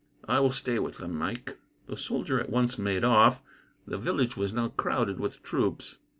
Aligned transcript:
"I 0.27 0.39
will 0.39 0.49
stay 0.51 0.79
with 0.79 0.97
them, 0.97 1.15
Mike." 1.15 1.59
The 1.85 1.95
soldier 1.95 2.39
at 2.39 2.49
once 2.49 2.79
made 2.79 3.03
off. 3.03 3.43
The 3.85 3.99
village 3.99 4.35
was 4.35 4.51
now 4.51 4.69
crowded 4.69 5.19
with 5.19 5.43
troops. 5.43 5.99